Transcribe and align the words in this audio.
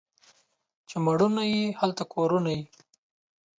چي 0.89 0.97
مړونه 1.05 1.41
وي، 1.51 1.63
هلته 1.79 2.03
کورونه 2.13 2.49
وي. 2.55 2.63